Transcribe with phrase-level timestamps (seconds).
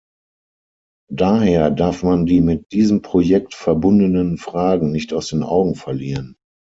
[1.11, 6.37] Daher darf man die mit diesem Projekt verbundenen Fragen nicht aus den Augen verlieren.